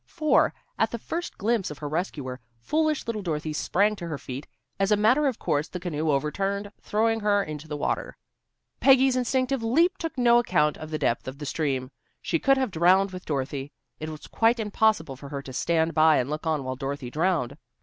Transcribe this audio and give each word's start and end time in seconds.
For, 0.07 0.51
at 0.79 0.89
the 0.89 0.97
first 0.97 1.37
glimpse 1.37 1.69
of 1.69 1.77
her 1.77 1.87
rescuer, 1.87 2.39
foolish 2.59 3.05
little 3.05 3.21
Dorothy 3.21 3.53
sprang 3.53 3.95
to 3.97 4.07
her 4.07 4.17
feet. 4.17 4.47
As 4.79 4.91
a 4.91 4.97
matter 4.97 5.27
of 5.27 5.37
course 5.37 5.67
the 5.67 5.79
canoe 5.79 6.09
overturned, 6.09 6.71
throwing 6.81 7.19
her 7.19 7.43
into 7.43 7.67
the 7.67 7.77
water. 7.77 8.17
Peggy's 8.79 9.15
instinctive 9.15 9.61
leap 9.61 9.99
took 9.99 10.17
no 10.17 10.39
account 10.39 10.75
of 10.77 10.89
the 10.89 10.97
depth 10.97 11.27
of 11.27 11.37
the 11.37 11.45
stream. 11.45 11.91
She 12.19 12.39
could 12.39 12.57
have 12.57 12.71
drowned 12.71 13.11
with 13.11 13.25
Dorothy. 13.27 13.73
It 13.99 14.09
was 14.09 14.25
quite 14.25 14.59
impossible 14.59 15.15
for 15.17 15.29
her 15.29 15.43
to 15.43 15.53
stand 15.53 15.93
by 15.93 16.17
and 16.17 16.31
look 16.31 16.47
on 16.47 16.63
while 16.63 16.75
Dorothy 16.75 17.11
drowned. 17.11 17.55